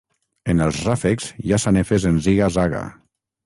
En 0.53 0.63
els 0.67 0.79
ràfecs 0.87 1.29
hi 1.43 1.53
ha 1.57 1.61
sanefes 1.67 2.09
en 2.13 2.19
ziga-zaga. 2.29 2.85